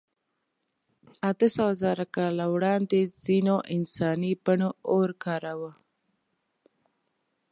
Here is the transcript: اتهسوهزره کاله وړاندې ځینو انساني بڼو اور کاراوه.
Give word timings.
اتهسوهزره 1.29 2.05
کاله 2.15 2.45
وړاندې 2.53 2.99
ځینو 3.25 3.55
انساني 3.75 4.33
بڼو 4.43 4.69
اور 4.91 5.09
کاراوه. 5.23 5.71